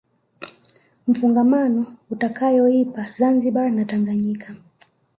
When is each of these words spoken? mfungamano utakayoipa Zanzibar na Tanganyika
mfungamano 1.07 1.85
utakayoipa 2.11 3.09
Zanzibar 3.09 3.71
na 3.71 3.85
Tanganyika 3.85 4.55